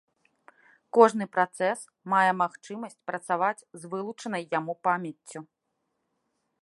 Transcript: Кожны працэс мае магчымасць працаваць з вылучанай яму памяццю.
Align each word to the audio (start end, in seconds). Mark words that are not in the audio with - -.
Кожны 0.97 1.25
працэс 1.35 1.79
мае 2.13 2.31
магчымасць 2.41 2.97
працаваць 3.11 3.65
з 3.83 3.93
вылучанай 3.93 4.43
яму 4.59 4.73
памяццю. 4.89 5.39